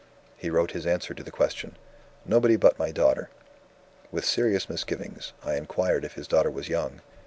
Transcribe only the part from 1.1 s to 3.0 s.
to the question: 'Nobody but my